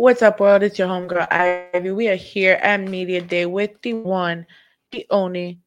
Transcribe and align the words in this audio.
What's 0.00 0.22
up, 0.22 0.40
world? 0.40 0.62
It's 0.62 0.78
your 0.78 0.88
homegirl 0.88 1.30
Ivy. 1.30 1.90
We 1.90 2.08
are 2.08 2.14
here 2.14 2.54
at 2.62 2.80
Media 2.80 3.20
Day 3.20 3.44
with 3.44 3.72
the 3.82 3.92
one, 3.92 4.46
the 4.92 5.04
only 5.10 5.60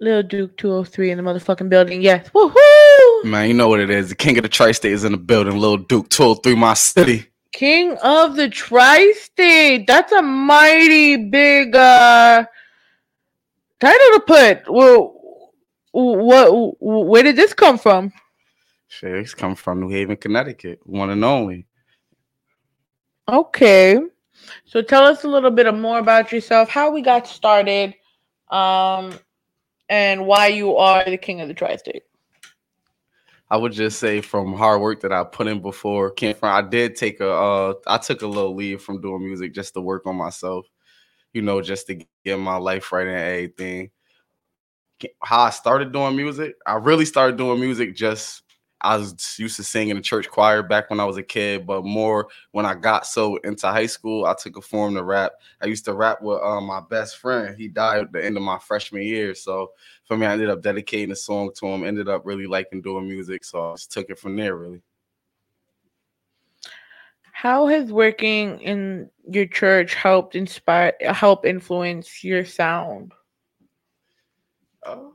Lil 0.00 0.24
Duke 0.24 0.56
203 0.56 1.12
in 1.12 1.18
the 1.18 1.22
motherfucking 1.22 1.68
building. 1.68 2.02
Yes. 2.02 2.28
Woohoo! 2.30 3.24
Man, 3.24 3.46
you 3.46 3.54
know 3.54 3.68
what 3.68 3.78
it 3.78 3.90
is. 3.90 4.08
The 4.08 4.16
king 4.16 4.38
of 4.38 4.42
the 4.42 4.48
tri-state 4.48 4.90
is 4.90 5.04
in 5.04 5.12
the 5.12 5.18
building. 5.18 5.56
Lil 5.56 5.76
Duke 5.76 6.08
203, 6.08 6.56
my 6.56 6.74
city. 6.74 7.26
King 7.52 7.96
of 8.02 8.34
the 8.34 8.48
Tri-State. 8.48 9.86
That's 9.86 10.10
a 10.10 10.20
mighty 10.20 11.28
big 11.28 11.76
uh 11.76 12.44
title 13.78 14.18
to 14.18 14.20
put. 14.26 14.62
Well, 14.68 15.14
what? 15.92 16.74
Where 16.80 17.22
did 17.22 17.36
this 17.36 17.54
come 17.54 17.78
from? 17.78 18.12
Shit, 18.88 19.14
it's 19.14 19.32
come 19.32 19.54
from 19.54 19.78
New 19.78 19.90
Haven, 19.90 20.16
Connecticut. 20.16 20.80
One 20.82 21.10
and 21.10 21.24
only. 21.24 21.67
Okay. 23.28 24.00
So 24.64 24.82
tell 24.82 25.04
us 25.04 25.24
a 25.24 25.28
little 25.28 25.50
bit 25.50 25.72
more 25.74 25.98
about 25.98 26.32
yourself, 26.32 26.68
how 26.68 26.90
we 26.90 27.02
got 27.02 27.26
started, 27.26 27.94
um, 28.50 29.18
and 29.88 30.26
why 30.26 30.48
you 30.48 30.76
are 30.76 31.04
the 31.04 31.16
king 31.16 31.40
of 31.40 31.48
the 31.48 31.54
tri-state. 31.54 32.02
I 33.50 33.56
would 33.56 33.72
just 33.72 33.98
say 33.98 34.20
from 34.20 34.52
hard 34.52 34.80
work 34.80 35.00
that 35.00 35.12
I 35.12 35.24
put 35.24 35.46
in 35.46 35.60
before 35.62 36.10
came 36.10 36.34
from 36.34 36.50
I 36.50 36.66
did 36.68 36.96
take 36.96 37.20
a 37.20 37.30
uh 37.30 37.74
I 37.86 37.96
took 37.96 38.20
a 38.20 38.26
little 38.26 38.54
leave 38.54 38.82
from 38.82 39.00
doing 39.00 39.24
music 39.24 39.54
just 39.54 39.72
to 39.74 39.80
work 39.80 40.06
on 40.06 40.16
myself, 40.16 40.66
you 41.32 41.40
know, 41.40 41.62
just 41.62 41.86
to 41.86 41.98
get 42.24 42.38
my 42.38 42.56
life 42.56 42.92
right 42.92 43.06
and 43.06 43.16
everything. 43.16 43.90
How 45.22 45.42
I 45.42 45.50
started 45.50 45.92
doing 45.92 46.14
music, 46.14 46.56
I 46.66 46.74
really 46.74 47.06
started 47.06 47.38
doing 47.38 47.58
music 47.58 47.94
just 47.96 48.42
I 48.80 48.96
was 48.96 49.36
used 49.38 49.56
to 49.56 49.64
sing 49.64 49.88
in 49.88 49.96
the 49.96 50.02
church 50.02 50.28
choir 50.28 50.62
back 50.62 50.90
when 50.90 51.00
I 51.00 51.04
was 51.04 51.16
a 51.16 51.22
kid, 51.22 51.66
but 51.66 51.84
more 51.84 52.28
when 52.52 52.64
I 52.64 52.74
got 52.74 53.06
so 53.06 53.36
into 53.38 53.66
high 53.66 53.86
school, 53.86 54.26
I 54.26 54.34
took 54.34 54.56
a 54.56 54.60
form 54.60 54.94
to 54.94 55.02
rap. 55.02 55.32
I 55.60 55.66
used 55.66 55.84
to 55.86 55.94
rap 55.94 56.22
with 56.22 56.40
uh, 56.40 56.60
my 56.60 56.80
best 56.88 57.18
friend. 57.18 57.56
He 57.56 57.68
died 57.68 58.00
at 58.00 58.12
the 58.12 58.24
end 58.24 58.36
of 58.36 58.42
my 58.42 58.58
freshman 58.58 59.02
year, 59.02 59.34
so 59.34 59.72
for 60.04 60.16
me, 60.16 60.26
I 60.26 60.32
ended 60.32 60.50
up 60.50 60.62
dedicating 60.62 61.10
a 61.10 61.16
song 61.16 61.50
to 61.56 61.66
him. 61.66 61.84
Ended 61.84 62.08
up 62.08 62.22
really 62.24 62.46
liking 62.46 62.80
doing 62.80 63.08
music, 63.08 63.44
so 63.44 63.70
I 63.70 63.74
just 63.74 63.90
took 63.90 64.10
it 64.10 64.18
from 64.18 64.36
there. 64.36 64.56
Really. 64.56 64.80
How 67.32 67.68
has 67.68 67.92
working 67.92 68.60
in 68.60 69.10
your 69.30 69.46
church 69.46 69.94
helped 69.94 70.34
inspire, 70.34 70.92
help 71.00 71.46
influence 71.46 72.24
your 72.24 72.44
sound? 72.44 73.12
Uh, 74.82 75.10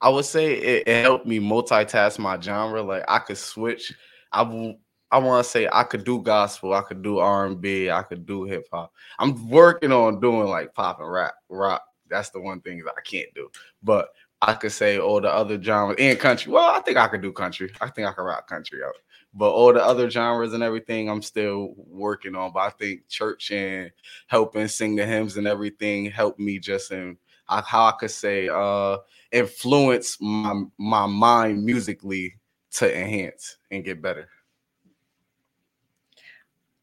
I 0.00 0.08
would 0.08 0.24
say 0.24 0.54
it, 0.54 0.88
it, 0.88 1.02
helped 1.02 1.26
me 1.26 1.40
multitask 1.40 2.18
my 2.18 2.40
genre. 2.40 2.82
Like 2.82 3.04
I 3.08 3.18
could 3.18 3.38
switch. 3.38 3.92
I. 4.32 4.76
I 5.12 5.18
want 5.18 5.44
to 5.44 5.50
say 5.50 5.68
I 5.72 5.82
could 5.82 6.04
do 6.04 6.22
gospel. 6.22 6.72
I 6.72 6.82
could 6.82 7.02
do 7.02 7.18
R 7.18 7.46
and 7.46 7.60
B. 7.60 7.90
I 7.90 8.02
could 8.02 8.26
do 8.26 8.44
hip 8.44 8.68
hop. 8.72 8.92
I'm 9.18 9.48
working 9.48 9.90
on 9.90 10.20
doing 10.20 10.46
like 10.46 10.72
pop 10.72 11.00
and 11.00 11.10
rap, 11.10 11.34
rock. 11.48 11.82
That's 12.08 12.30
the 12.30 12.40
one 12.40 12.60
thing 12.60 12.78
that 12.84 12.94
I 12.96 13.00
can't 13.00 13.26
do. 13.34 13.50
But 13.82 14.10
I 14.42 14.54
could 14.54 14.72
say 14.72 14.98
all 14.98 15.20
the 15.20 15.32
other 15.32 15.60
genres 15.60 15.96
and 15.98 16.18
country. 16.18 16.52
Well, 16.52 16.74
I 16.74 16.80
think 16.80 16.96
I 16.96 17.08
could 17.08 17.22
do 17.22 17.32
country. 17.32 17.72
I 17.80 17.88
think 17.88 18.06
I 18.06 18.12
could 18.12 18.22
rock 18.22 18.48
country 18.48 18.84
out. 18.84 18.94
But 19.34 19.50
all 19.50 19.72
the 19.72 19.84
other 19.84 20.08
genres 20.08 20.54
and 20.54 20.62
everything, 20.62 21.10
I'm 21.10 21.22
still 21.22 21.74
working 21.76 22.34
on. 22.34 22.52
But 22.52 22.60
I 22.60 22.70
think 22.70 23.06
church 23.08 23.50
and 23.50 23.90
helping 24.28 24.66
sing 24.68 24.96
the 24.96 25.04
hymns 25.04 25.36
and 25.36 25.46
everything 25.46 26.06
helped 26.06 26.40
me 26.40 26.58
just 26.58 26.90
in 26.90 27.16
how 27.50 27.86
I 27.86 27.92
could 27.92 28.10
say 28.10 28.48
uh 28.48 28.98
influence 29.32 30.16
my 30.20 30.62
my 30.78 31.06
mind 31.06 31.64
musically 31.64 32.36
to 32.72 32.98
enhance 32.98 33.56
and 33.70 33.84
get 33.84 34.00
better. 34.00 34.28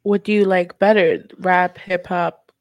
What 0.04 0.23
do 0.23 0.32
you 0.32 0.45
like 0.45 0.80
better, 0.80 1.26
rap, 1.40 1.78
hip 1.78 2.08
hop? 2.08 2.52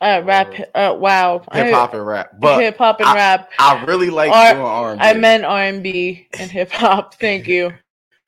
Uh, 0.00 0.22
rap. 0.24 0.52
Uh, 0.74 0.94
wow. 0.98 1.42
Hip 1.52 1.72
hop 1.72 1.94
and 1.94 2.06
rap, 2.06 2.32
but 2.38 2.60
hip 2.60 2.76
hop 2.76 3.00
and 3.00 3.08
I, 3.08 3.14
rap. 3.14 3.50
I 3.58 3.84
really 3.84 4.10
like 4.10 4.30
R- 4.30 4.54
doing 4.54 4.64
R 4.64 4.92
and 4.92 5.02
I 5.02 5.14
meant 5.14 5.44
R 5.44 5.60
and 5.60 5.82
B 5.82 6.28
and 6.38 6.50
hip 6.50 6.70
hop. 6.70 7.14
Thank 7.20 7.46
you. 7.46 7.72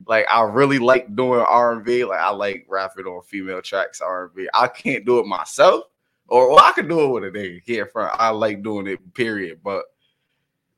Like 0.07 0.25
I 0.29 0.41
really 0.41 0.79
like 0.79 1.15
doing 1.15 1.41
R 1.41 1.73
and 1.73 1.83
B. 1.83 2.03
Like 2.05 2.19
I 2.19 2.29
like 2.31 2.65
rapping 2.67 3.05
on 3.05 3.21
female 3.23 3.61
tracks 3.61 4.01
R 4.01 4.25
and 4.25 4.35
B. 4.35 4.47
I 4.53 4.67
can't 4.67 5.05
do 5.05 5.19
it 5.19 5.27
myself, 5.27 5.83
or 6.29 6.49
well, 6.49 6.63
I 6.63 6.71
can 6.71 6.87
do 6.87 7.01
it 7.01 7.07
with 7.07 7.23
a 7.23 7.37
nigga 7.37 7.61
here 7.65 7.85
front. 7.85 8.15
I 8.19 8.29
like 8.29 8.63
doing 8.63 8.87
it, 8.87 9.13
period. 9.13 9.59
But 9.63 9.85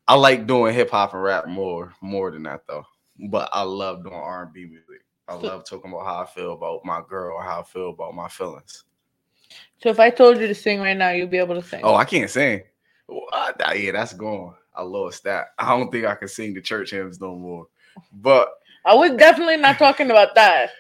I 0.08 0.16
like 0.16 0.48
doing 0.48 0.74
hip 0.74 0.90
hop 0.90 1.14
and 1.14 1.24
rap 1.24 1.48
more, 1.48 1.94
more 2.02 2.32
than 2.32 2.44
that 2.44 2.62
though. 2.68 2.86
But 3.30 3.50
I 3.54 3.62
love 3.64 4.04
doing 4.04 4.16
R 4.16 4.44
and 4.44 4.54
B 4.54 4.66
music. 4.66 5.04
I 5.28 5.36
love 5.36 5.64
talking 5.64 5.92
about 5.92 6.06
how 6.06 6.22
I 6.22 6.26
feel 6.26 6.54
about 6.54 6.84
my 6.84 7.02
girl 7.08 7.38
or 7.38 7.44
how 7.44 7.62
I 7.62 7.64
feel 7.64 7.92
about 7.92 8.14
my 8.14 8.28
feelings. 8.28 8.84
So 9.82 9.90
if 9.90 10.00
I 10.00 10.10
told 10.10 10.38
you 10.38 10.48
to 10.48 10.56
sing 10.56 10.80
right 10.82 10.98
now, 10.98 11.12
you'll 11.12 11.28
be 11.28 11.38
able 11.38 11.56
to 11.56 11.68
sing. 11.68 11.82
Oh, 11.84 11.96
I 11.96 12.06
can't 12.06 12.30
sing. 12.30 12.64
What? 13.08 13.62
Yeah, 13.76 13.92
that's 13.94 14.14
gone. 14.14 14.56
I 14.76 14.84
lost 14.84 15.24
that. 15.24 15.48
I 15.58 15.78
don't 15.78 15.92
think 15.92 16.06
I 16.06 16.16
can 16.16 16.28
sing 16.28 16.54
the 16.54 16.62
church 16.62 16.92
hymns 16.92 17.20
no 17.22 17.36
more. 17.36 17.68
But 18.12 18.50
I 18.86 18.94
was 18.94 19.12
definitely 19.12 19.58
not 19.58 19.78
talking 19.78 20.12
about 20.12 20.36
that. 20.36 20.72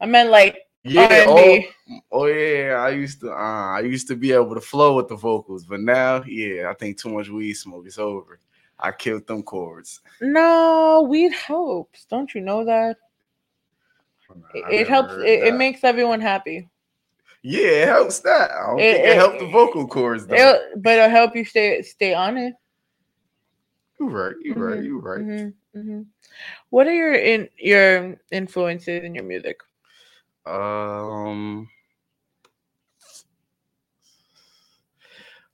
I 0.00 0.06
meant 0.06 0.30
like 0.30 0.58
yeah, 0.86 1.24
oh, 1.26 1.60
oh, 2.12 2.26
yeah. 2.26 2.74
I 2.74 2.90
used 2.90 3.20
to 3.20 3.32
uh, 3.32 3.76
I 3.76 3.80
used 3.80 4.08
to 4.08 4.16
be 4.16 4.32
able 4.32 4.54
to 4.54 4.60
flow 4.60 4.96
with 4.96 5.08
the 5.08 5.16
vocals, 5.16 5.64
but 5.64 5.80
now, 5.80 6.22
yeah, 6.24 6.70
I 6.70 6.74
think 6.74 6.98
too 6.98 7.10
much 7.10 7.28
weed 7.28 7.54
smoke 7.54 7.86
is 7.86 7.98
over. 7.98 8.38
I 8.78 8.92
killed 8.92 9.26
them 9.26 9.42
chords. 9.42 10.00
No, 10.20 11.06
weed 11.08 11.32
helps. 11.32 12.04
Don't 12.04 12.34
you 12.34 12.40
know 12.40 12.64
that? 12.64 12.96
It, 14.54 14.80
it 14.80 14.88
helps. 14.88 15.14
It, 15.14 15.44
it, 15.44 15.54
makes 15.54 15.84
everyone 15.84 16.20
happy. 16.20 16.68
Yeah, 17.42 17.60
it 17.60 17.88
helps 17.88 18.20
that. 18.20 18.50
I 18.50 18.66
don't 18.66 18.80
it, 18.80 18.96
think 18.96 19.06
it, 19.06 19.16
helped 19.16 19.38
the 19.38 19.46
vocal 19.46 19.86
cords 19.86 20.26
though. 20.26 20.58
but 20.76 20.94
it'll 20.94 21.08
help 21.08 21.36
you 21.36 21.44
stay 21.44 21.80
stay 21.82 22.12
on 22.12 22.36
it. 22.36 22.54
You're 23.98 24.10
right. 24.10 24.34
You're 24.42 24.54
mm-hmm, 24.54 24.62
right. 24.62 24.82
You're 24.84 25.00
right. 25.00 25.20
Mm-hmm, 25.20 25.78
mm-hmm. 25.78 26.02
What 26.70 26.86
are 26.86 26.92
your 26.92 27.14
in 27.14 27.48
your 27.58 28.16
influences 28.30 29.04
in 29.04 29.14
your 29.14 29.24
music? 29.24 29.60
Um, 30.46 31.68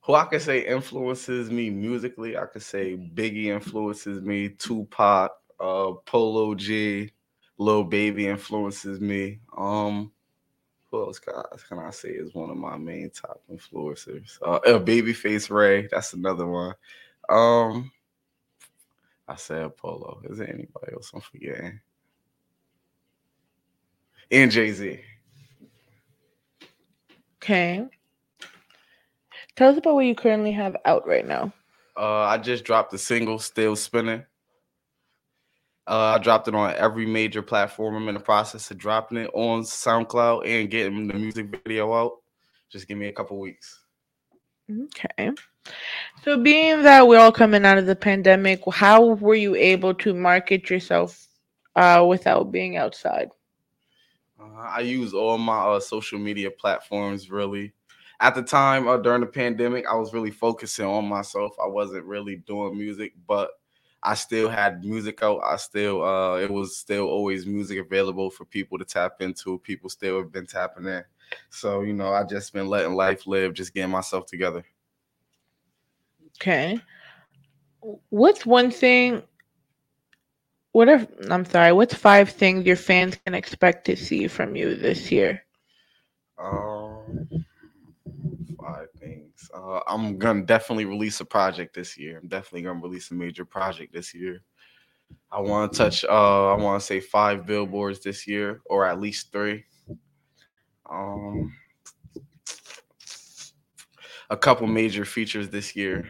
who 0.03 0.15
I 0.15 0.25
could 0.25 0.43
say 0.43 0.67
influences 0.67 1.51
me 1.51 1.71
musically, 1.71 2.37
I 2.37 2.47
could 2.47 2.63
say 2.63 2.97
Biggie 2.97 3.47
influences 3.47 4.21
me, 4.21 4.51
Tupac, 4.51 5.31
uh, 5.61 5.93
Polo 6.05 6.55
G, 6.55 7.13
Lil 7.59 7.85
Baby 7.85 8.27
influences 8.27 9.01
me. 9.01 9.39
Um, 9.57 10.13
who 10.91 11.05
else 11.05 11.19
can 11.19 11.35
I, 11.35 11.43
can 11.69 11.79
I 11.79 11.91
say 11.91 12.11
is 12.11 12.35
one 12.35 12.51
of 12.51 12.57
my 12.57 12.77
main 12.77 13.11
top 13.11 13.41
influencers? 13.51 14.39
Uh, 14.43 14.61
Babyface 14.61 15.51
Ray, 15.51 15.87
that's 15.87 16.13
another 16.13 16.47
one. 16.47 16.75
Um, 17.29 17.91
I 19.27 19.37
said 19.37 19.77
Polo. 19.77 20.21
Is 20.29 20.39
there 20.39 20.49
anybody 20.49 20.93
else 20.93 21.13
I'm 21.15 21.21
forgetting? 21.21 21.81
And 24.33 24.51
Jay 24.51 24.73
Z. 24.73 25.01
Okay. 27.37 27.87
Tell 29.55 29.71
us 29.71 29.79
about 29.79 29.95
what 29.95 30.07
you 30.07 30.15
currently 30.15 30.53
have 30.53 30.77
out 30.85 31.07
right 31.07 31.27
now. 31.27 31.53
Uh, 31.97 32.23
I 32.23 32.39
just 32.39 32.65
dropped 32.65 32.91
the 32.91 32.99
single, 32.99 33.39
Still 33.39 33.77
Spinning. 33.77 34.25
Uh, 35.87 36.17
I 36.17 36.19
dropped 36.19 36.49
it 36.49 36.55
on 36.55 36.75
every 36.77 37.05
major 37.05 37.43
platform. 37.43 37.97
I'm 37.97 38.09
in 38.09 38.15
the 38.15 38.21
process 38.21 38.71
of 38.71 38.79
dropping 38.79 39.19
it 39.19 39.31
on 39.35 39.63
SoundCloud 39.63 40.47
and 40.47 40.71
getting 40.71 41.07
the 41.07 41.15
music 41.15 41.49
video 41.65 41.93
out. 41.93 42.13
Just 42.71 42.89
give 42.89 42.97
me 42.97 43.09
a 43.09 43.13
couple 43.13 43.39
weeks. 43.39 43.81
Okay. 44.71 45.31
So, 46.25 46.39
being 46.39 46.83
that 46.85 47.07
we're 47.07 47.19
all 47.19 47.33
coming 47.33 47.67
out 47.67 47.79
of 47.79 47.87
the 47.87 47.97
pandemic, 47.97 48.63
how 48.73 49.05
were 49.05 49.35
you 49.35 49.55
able 49.55 49.93
to 49.95 50.15
market 50.15 50.71
yourself 50.71 51.27
uh, 51.77 52.05
without 52.09 52.53
being 52.53 52.77
outside? 52.77 53.29
Uh, 54.43 54.61
I 54.61 54.81
use 54.81 55.15
all 55.15 55.39
my 55.39 55.59
uh, 55.59 55.81
social 55.81 56.19
media 56.19 56.51
platforms 56.51 57.31
really. 57.31 57.73
At 58.21 58.35
the 58.35 58.43
time 58.43 58.87
uh, 58.89 58.99
during 58.99 59.21
the 59.21 59.27
pandemic, 59.27 59.87
I 59.87 59.95
was 59.95 60.13
really 60.13 60.31
focusing 60.31 60.87
on 60.87 61.07
myself. 61.07 61.55
I 61.63 61.67
wasn't 61.67 62.05
really 62.05 62.37
doing 62.37 62.79
music, 62.79 63.15
but 63.27 63.51
I 64.03 64.15
still 64.15 64.49
had 64.49 64.85
music 64.85 65.23
out. 65.23 65.41
I 65.45 65.57
still, 65.57 66.05
uh, 66.05 66.37
it 66.37 66.51
was 66.51 66.77
still 66.77 67.07
always 67.07 67.47
music 67.47 67.79
available 67.79 68.31
for 68.31 68.45
people 68.45 68.79
to 68.79 68.85
tap 68.85 69.21
into. 69.21 69.59
People 69.59 69.91
still 69.91 70.19
have 70.19 70.33
been 70.33 70.47
tapping 70.47 70.87
in. 70.87 71.05
So, 71.51 71.83
you 71.83 71.93
know, 71.93 72.13
I 72.13 72.25
just 72.25 72.53
been 72.53 72.69
letting 72.69 72.95
life 72.95 73.27
live, 73.27 73.55
just 73.55 73.75
getting 73.75 73.91
myself 73.91 74.27
together. 74.27 74.65
Okay. 76.41 76.81
What's 78.11 78.47
one 78.47 78.71
thing 78.71 79.23
what 80.73 80.89
if 80.89 81.07
I'm 81.31 81.45
sorry, 81.45 81.73
what's 81.73 81.95
five 81.95 82.31
things 82.31 82.67
your 82.67 82.77
fans 82.77 83.17
can 83.25 83.35
expect 83.35 83.85
to 83.87 83.97
see 83.97 84.29
from 84.29 84.57
you 84.57 84.75
this 84.75 85.11
year? 85.13 85.43
Um 86.39 87.29
five 88.63 88.89
things. 88.99 89.51
Uh, 89.55 89.81
I'm 89.87 90.19
gonna 90.19 90.45
definitely 90.45 90.85
release 90.85 91.21
a 91.21 91.25
project 91.25 91.75
this 91.75 91.99
year. 91.99 92.19
I'm 92.19 92.29
definitely 92.29 92.63
gonna 92.63 92.81
release 92.81 93.11
a 93.11 93.15
major 93.15 93.45
project 93.45 93.93
this 93.93 94.15
year. 94.15 94.43
I 95.31 95.41
want 95.41 95.73
to 95.73 95.79
touch. 95.79 96.05
Uh, 96.05 96.53
I 96.53 96.57
want 96.57 96.81
to 96.81 96.87
say 96.87 97.01
five 97.01 97.47
billboards 97.47 98.01
this 98.01 98.27
year, 98.27 98.61
or 98.67 98.87
at 98.87 99.01
least 99.01 99.33
three. 99.33 99.65
Um, 100.89 101.55
a 104.31 104.37
couple 104.37 104.67
major 104.67 105.05
features 105.05 105.49
this 105.49 105.75
year. 105.77 106.09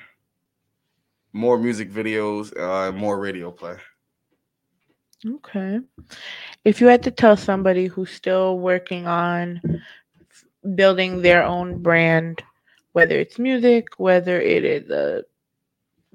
More 1.32 1.58
music 1.58 1.90
videos, 1.90 2.56
uh, 2.58 2.92
more 2.92 3.18
radio 3.18 3.50
play. 3.50 3.76
Okay. 5.26 5.80
If 6.64 6.80
you 6.80 6.88
had 6.88 7.02
to 7.04 7.10
tell 7.10 7.36
somebody 7.36 7.86
who's 7.86 8.10
still 8.10 8.58
working 8.58 9.06
on 9.06 9.60
building 10.74 11.22
their 11.22 11.44
own 11.44 11.82
brand, 11.82 12.42
whether 12.92 13.18
it's 13.18 13.38
music, 13.38 13.86
whether 13.98 14.40
it 14.40 14.64
is 14.64 14.90
a 14.90 15.24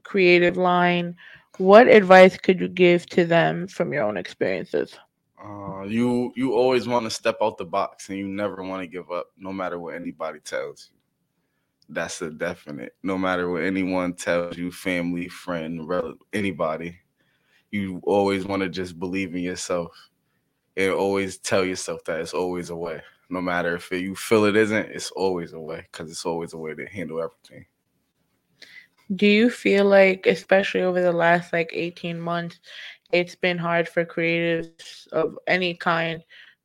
creative 0.03 0.57
line, 0.57 1.15
what 1.57 1.87
advice 1.87 2.37
could 2.37 2.59
you 2.59 2.67
give 2.67 3.05
to 3.07 3.25
them 3.25 3.67
from 3.67 3.93
your 3.93 4.03
own 4.03 4.17
experiences? 4.17 4.93
Uh, 5.43 5.83
you 5.83 6.33
you 6.35 6.53
always 6.53 6.87
want 6.87 7.05
to 7.05 7.09
step 7.09 7.37
out 7.41 7.57
the 7.57 7.65
box 7.65 8.09
and 8.09 8.17
you 8.17 8.27
never 8.27 8.63
want 8.63 8.81
to 8.81 8.87
give 8.87 9.11
up, 9.11 9.27
no 9.37 9.53
matter 9.53 9.79
what 9.79 9.95
anybody 9.95 10.39
tells 10.39 10.89
you. 10.91 10.97
That's 11.89 12.21
a 12.21 12.29
definite. 12.29 12.95
No 13.03 13.17
matter 13.17 13.49
what 13.49 13.63
anyone 13.63 14.13
tells 14.13 14.57
you, 14.57 14.71
family, 14.71 15.29
friend, 15.29 15.89
anybody, 16.33 16.99
you 17.71 18.01
always 18.05 18.45
want 18.45 18.61
to 18.61 18.69
just 18.69 18.99
believe 18.99 19.35
in 19.35 19.41
yourself 19.41 20.09
and 20.75 20.91
always 20.91 21.37
tell 21.37 21.65
yourself 21.65 22.03
that 22.05 22.19
it's 22.19 22.33
always 22.33 22.69
a 22.69 22.75
way. 22.75 23.01
No 23.29 23.41
matter 23.41 23.75
if 23.75 23.91
you 23.91 24.15
feel 24.15 24.45
it 24.45 24.55
isn't, 24.55 24.91
it's 24.91 25.11
always 25.11 25.53
a 25.53 25.59
way 25.59 25.85
because 25.91 26.09
it's 26.09 26.25
always 26.25 26.53
a 26.53 26.57
way 26.57 26.73
to 26.75 26.85
handle 26.85 27.21
everything. 27.21 27.65
Do 29.15 29.25
you 29.25 29.49
feel 29.49 29.85
like, 29.85 30.25
especially 30.25 30.81
over 30.81 31.01
the 31.01 31.11
last 31.11 31.53
like 31.53 31.69
18 31.73 32.19
months, 32.19 32.59
it's 33.11 33.35
been 33.35 33.57
hard 33.57 33.87
for 33.87 34.05
creatives 34.05 35.07
of 35.13 35.37
any 35.47 35.73
kind 35.75 36.21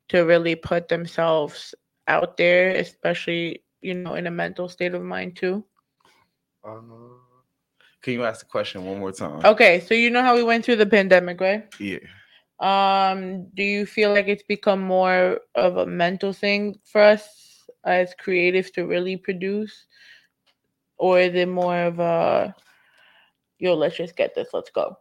to 0.08 0.22
really 0.22 0.56
put 0.56 0.88
themselves 0.88 1.74
out 2.08 2.36
there, 2.36 2.70
especially, 2.70 3.62
you 3.80 3.94
know, 3.94 4.14
in 4.14 4.26
a 4.26 4.30
mental 4.30 4.68
state 4.68 4.94
of 4.94 5.02
mind 5.02 5.36
too? 5.36 5.64
Uh, 6.64 6.80
can 8.02 8.14
you 8.14 8.24
ask 8.24 8.40
the 8.40 8.46
question 8.46 8.84
one 8.84 8.98
more 8.98 9.12
time? 9.12 9.44
Okay, 9.44 9.80
so 9.80 9.94
you 9.94 10.10
know 10.10 10.22
how 10.22 10.34
we 10.34 10.42
went 10.42 10.64
through 10.64 10.76
the 10.76 10.86
pandemic, 10.86 11.40
right? 11.40 11.72
Yeah. 11.78 11.98
Um, 12.60 13.48
do 13.54 13.62
you 13.62 13.86
feel 13.86 14.12
like 14.12 14.28
it's 14.28 14.42
become 14.42 14.80
more 14.80 15.40
of 15.54 15.76
a 15.78 15.86
mental 15.86 16.32
thing 16.32 16.78
for 16.84 17.00
us 17.00 17.64
as 17.84 18.14
creatives 18.24 18.72
to 18.74 18.86
really 18.86 19.16
produce? 19.16 19.86
Or 20.98 21.18
is 21.18 21.34
it 21.34 21.48
more 21.48 21.76
of 21.76 21.98
a 21.98 22.54
yo, 23.58 23.74
let's 23.74 23.96
just 23.96 24.16
get 24.16 24.34
this, 24.34 24.48
let's 24.52 24.70
go 24.70 24.96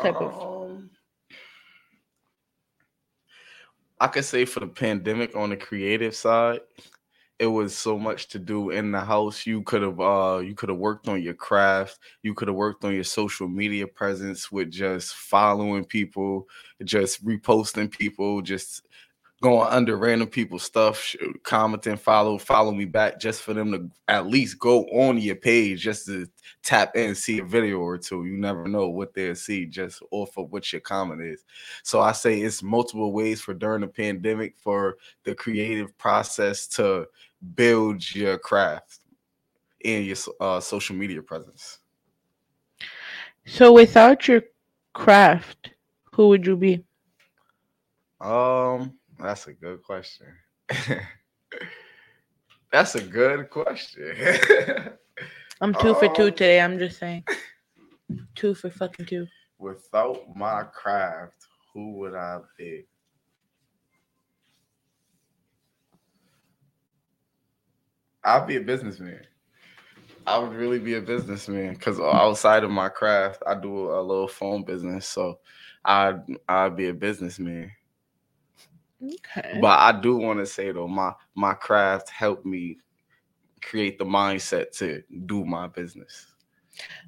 type 0.00 0.16
um, 0.16 0.24
of 0.24 0.82
I 4.00 4.06
could 4.06 4.24
say 4.24 4.44
for 4.44 4.60
the 4.60 4.68
pandemic 4.68 5.34
on 5.34 5.50
the 5.50 5.56
creative 5.56 6.14
side, 6.14 6.60
it 7.38 7.46
was 7.46 7.76
so 7.76 7.98
much 7.98 8.28
to 8.28 8.38
do 8.38 8.70
in 8.70 8.90
the 8.90 9.00
house. 9.00 9.46
You 9.46 9.62
could 9.62 9.82
have 9.82 10.00
uh 10.00 10.40
you 10.44 10.54
could 10.54 10.68
have 10.68 10.78
worked 10.78 11.08
on 11.08 11.22
your 11.22 11.34
craft, 11.34 11.98
you 12.22 12.34
could 12.34 12.48
have 12.48 12.56
worked 12.56 12.84
on 12.84 12.94
your 12.94 13.04
social 13.04 13.48
media 13.48 13.86
presence 13.86 14.50
with 14.50 14.70
just 14.70 15.14
following 15.14 15.84
people, 15.84 16.48
just 16.84 17.24
reposting 17.24 17.90
people, 17.90 18.42
just 18.42 18.82
going 19.40 19.68
under 19.68 19.96
random 19.96 20.28
people's 20.28 20.64
stuff, 20.64 21.14
commenting, 21.44 21.96
follow, 21.96 22.38
follow 22.38 22.72
me 22.72 22.84
back, 22.84 23.20
just 23.20 23.42
for 23.42 23.54
them 23.54 23.70
to 23.70 23.88
at 24.08 24.26
least 24.26 24.58
go 24.58 24.84
on 24.86 25.16
your 25.18 25.36
page, 25.36 25.80
just 25.80 26.06
to 26.06 26.26
tap 26.64 26.96
in, 26.96 27.14
see 27.14 27.38
a 27.38 27.44
video 27.44 27.78
or 27.78 27.98
two. 27.98 28.24
You 28.24 28.36
never 28.36 28.66
know 28.66 28.88
what 28.88 29.14
they'll 29.14 29.36
see 29.36 29.64
just 29.66 30.02
off 30.10 30.36
of 30.36 30.50
what 30.50 30.72
your 30.72 30.80
comment 30.80 31.22
is. 31.22 31.44
So 31.84 32.00
I 32.00 32.12
say 32.12 32.40
it's 32.40 32.64
multiple 32.64 33.12
ways 33.12 33.40
for 33.40 33.54
during 33.54 33.82
the 33.82 33.86
pandemic 33.86 34.56
for 34.58 34.96
the 35.22 35.36
creative 35.36 35.96
process 35.98 36.66
to 36.68 37.06
build 37.54 38.14
your 38.14 38.38
craft 38.38 39.00
and 39.84 40.04
your 40.04 40.16
uh, 40.40 40.60
social 40.60 40.96
media 40.96 41.22
presence. 41.22 41.78
So 43.46 43.72
without 43.72 44.28
your 44.28 44.42
craft, 44.92 45.70
who 46.12 46.28
would 46.28 46.46
you 46.46 46.56
be? 46.56 46.84
Um, 48.20 48.94
that's 49.18 49.46
a 49.46 49.52
good 49.52 49.82
question. 49.82 50.26
That's 52.70 52.94
a 52.94 53.02
good 53.02 53.48
question. 53.48 54.14
I'm 55.60 55.74
two 55.74 55.88
um, 55.88 55.94
for 55.94 56.08
two 56.14 56.24
um, 56.24 56.30
today. 56.32 56.60
I'm 56.60 56.78
just 56.78 56.98
saying. 56.98 57.24
Two 58.34 58.54
for 58.54 58.70
fucking 58.70 59.06
two. 59.06 59.26
Without 59.58 60.20
my 60.36 60.64
craft, 60.64 61.46
who 61.72 61.96
would 61.98 62.14
I 62.14 62.40
be? 62.58 62.84
I'd 68.28 68.46
be 68.46 68.56
a 68.56 68.60
businessman. 68.60 69.20
I 70.26 70.38
would 70.38 70.52
really 70.52 70.78
be 70.78 70.94
a 70.94 71.00
businessman 71.00 71.74
because 71.74 71.98
outside 71.98 72.62
of 72.62 72.70
my 72.70 72.90
craft, 72.90 73.42
I 73.46 73.54
do 73.54 73.90
a 73.90 74.02
little 74.02 74.28
phone 74.28 74.62
business. 74.62 75.06
So 75.06 75.38
I'd 75.84 76.20
I'd 76.48 76.76
be 76.76 76.88
a 76.88 76.94
businessman. 76.94 77.72
Okay. 79.02 79.58
But 79.60 79.78
I 79.78 79.98
do 79.98 80.16
want 80.16 80.40
to 80.40 80.46
say 80.46 80.70
though, 80.70 80.88
my 80.88 81.12
my 81.34 81.54
craft 81.54 82.10
helped 82.10 82.44
me 82.44 82.78
create 83.62 83.98
the 83.98 84.04
mindset 84.04 84.72
to 84.78 85.02
do 85.26 85.44
my 85.44 85.66
business. 85.66 86.26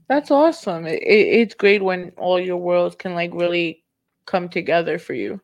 That's 0.09 0.31
awesome. 0.31 0.87
It, 0.87 1.03
it's 1.03 1.55
great 1.55 1.83
when 1.83 2.13
all 2.17 2.41
your 2.41 2.57
worlds 2.57 2.97
can 2.97 3.15
like 3.15 3.33
really 3.35 3.85
come 4.27 4.49
together 4.49 4.99
for 4.99 5.15
you. 5.15 5.41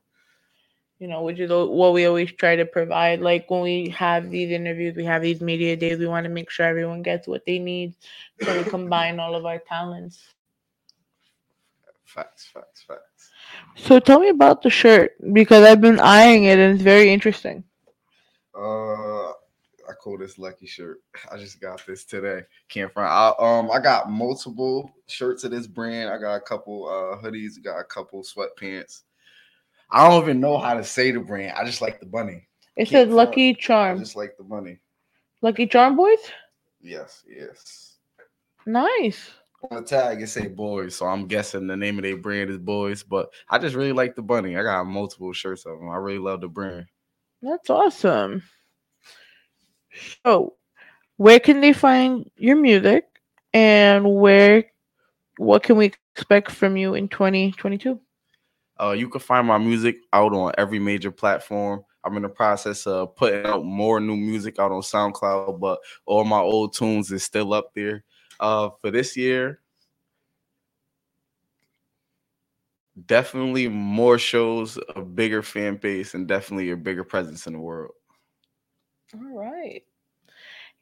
You 0.99 1.09
know, 1.09 1.23
which 1.23 1.39
is 1.41 1.51
what 1.51 1.93
we 1.93 2.07
always 2.07 2.33
try 2.33 2.57
to 2.57 2.65
provide. 2.65 3.21
Like 3.21 3.51
when 3.51 3.61
we 3.61 3.91
have 3.91 4.31
these 4.31 4.51
interviews, 4.51 4.97
we 4.97 5.05
have 5.05 5.21
these 5.21 5.43
media 5.43 5.77
days, 5.77 5.99
we 5.99 6.07
want 6.07 6.25
to 6.25 6.31
make 6.31 6.51
sure 6.51 6.65
everyone 6.65 7.03
gets 7.03 7.29
what 7.29 7.45
they 7.45 7.59
need. 7.59 7.95
So 8.43 8.57
we 8.57 8.65
combine 8.65 9.21
all 9.21 9.35
of 9.35 9.45
our 9.45 9.59
talents. 9.59 10.35
Facts, 12.05 12.47
facts, 12.47 12.83
facts. 12.83 13.31
So 13.75 14.01
tell 14.01 14.21
me 14.21 14.31
about 14.31 14.63
the 14.63 14.71
shirt 14.71 15.13
because 15.35 15.67
I've 15.67 15.83
been 15.83 16.01
eyeing 16.01 16.45
it 16.45 16.59
and 16.59 16.75
it's 16.75 16.83
very 16.83 17.13
interesting. 17.13 17.63
Uh, 18.59 19.29
I 19.29 19.93
call 20.01 20.17
this 20.19 20.39
lucky 20.39 20.67
shirt. 20.67 20.99
I 21.33 21.37
just 21.37 21.61
got 21.61 21.85
this 21.87 22.05
today. 22.05 22.43
Can't 22.69 22.93
find. 22.93 23.09
I, 23.09 23.33
um, 23.39 23.71
I 23.71 23.81
got 23.81 24.11
multiple 24.11 24.91
shirts 25.09 25.45
of 25.45 25.51
this 25.51 25.67
brand. 25.67 26.11
I 26.11 26.19
got 26.19 26.37
a 26.37 26.41
couple 26.41 26.89
uh 26.89 27.23
hoodies. 27.23 27.63
Got 27.63 27.81
a 27.81 27.85
couple 27.85 28.23
sweatpants. 28.23 29.03
I 29.91 30.09
don't 30.09 30.23
even 30.23 30.41
know 30.41 30.59
how 30.59 30.75
to 30.75 30.85
say 30.85 31.11
the 31.11 31.21
brand. 31.21 31.55
I 31.57 31.65
just 31.65 31.81
like 31.81 32.01
the 32.01 32.07
bunny. 32.07 32.49
It 32.77 32.89
says 32.89 33.09
Lucky 33.09 33.55
Charm. 33.55 33.97
I 33.97 34.01
just 34.01 34.17
like 34.17 34.37
the 34.37 34.45
bunny. 34.45 34.79
Lucky 35.43 35.67
Charm 35.67 35.97
Boys. 35.97 36.19
Yes. 36.81 37.25
Yes. 37.29 37.95
Nice 38.67 39.31
on 39.71 39.83
the 39.83 39.89
tag 39.89 40.23
it 40.23 40.29
say 40.29 40.49
boys, 40.49 40.95
so 40.95 41.07
I'm 41.07 41.27
guessing 41.27 41.67
the 41.67 41.77
name 41.77 41.99
of 41.99 42.03
their 42.03 42.17
brand 42.17 42.51
is 42.51 42.59
boys. 42.59 43.03
But 43.03 43.31
I 43.49 43.59
just 43.59 43.75
really 43.75 43.93
like 43.93 44.15
the 44.15 44.23
bunny. 44.23 44.57
I 44.57 44.63
got 44.63 44.85
multiple 44.85 45.33
shirts 45.33 45.67
of 45.67 45.79
them. 45.79 45.89
I 45.89 45.97
really 45.97 46.19
love 46.19 46.41
the 46.41 46.49
brand. 46.49 46.87
That's 47.43 47.71
awesome. 47.71 48.43
So, 50.25 50.55
where 51.17 51.41
can 51.41 51.61
they 51.61 51.73
find 51.73 52.31
your 52.37 52.57
music, 52.57 53.07
and 53.55 54.15
where, 54.15 54.65
what 55.39 55.63
can 55.63 55.77
we 55.77 55.93
expect 56.15 56.51
from 56.51 56.77
you 56.77 56.95
in 56.95 57.09
2022? 57.09 57.99
Uh, 58.81 58.93
you 58.93 59.09
can 59.09 59.21
find 59.21 59.47
my 59.47 59.59
music 59.59 59.99
out 60.13 60.33
on 60.33 60.53
every 60.59 60.79
major 60.79 61.11
platform. 61.11 61.85
I'm 62.05 62.17
in 62.17 62.23
the 62.23 62.29
process 62.29 62.87
of 62.87 63.17
putting 63.17 63.47
out 63.47 63.65
more 63.65 64.01
new 64.01 64.17
music 64.17 64.59
out 64.59 64.71
on 64.71 64.83
SoundCloud, 64.83 65.59
but 65.59 65.81
all 66.05 66.25
my 66.25 66.39
old 66.39 66.75
tunes 66.75 67.11
is 67.11 67.25
still 67.25 67.53
up 67.53 67.75
there. 67.75 68.05
Uh, 68.39 68.71
for 68.81 68.91
this 68.91 69.17
year, 69.17 69.61
definitely 73.07 73.69
more 73.69 74.19
shows, 74.19 74.79
a 74.95 75.03
bigger 75.03 75.43
fan 75.43 75.77
base, 75.77 76.15
and 76.15 76.29
definitely 76.29 76.71
a 76.71 76.77
bigger 76.77 77.05
presence 77.05 77.47
in 77.47 77.55
the 77.55 77.59
world. 77.59 77.95
All 79.15 79.37
right. 79.39 79.83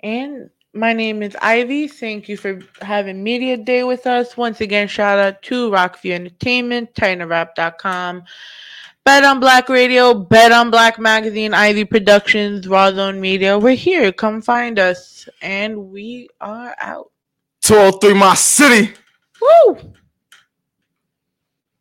And 0.01 0.51
my 0.75 0.93
name 0.93 1.23
is 1.23 1.37
Ivy. 1.40 1.88
Thank 1.88 2.28
you 2.28 2.37
for 2.37 2.61
having 2.83 3.23
Media 3.23 3.57
Day 3.57 3.85
with 3.85 4.07
us. 4.07 4.37
Once 4.37 4.61
again, 4.61 4.88
shout 4.88 5.19
out 5.19 5.43
to 5.43 5.71
Rockview 5.71 6.12
Entertainment, 6.12 6.93
TitanRap.com, 6.95 8.25
Bet 9.04 9.25
on 9.25 9.38
Black 9.38 9.69
Radio, 9.69 10.14
Bet 10.14 10.50
on 10.50 10.71
Black 10.71 10.99
Magazine, 10.99 11.54
Ivy 11.54 11.85
Productions, 11.85 12.66
Rawrrzone 12.66 13.19
Media. 13.19 13.59
We're 13.59 13.76
here. 13.76 14.11
Come 14.12 14.43
find 14.43 14.78
us. 14.78 15.28
And 15.43 15.90
we 15.90 16.28
are 16.40 16.75
out. 16.78 17.11
203 17.62 18.14
my 18.14 18.35
city. 18.35 18.95
Woo! 19.40 19.95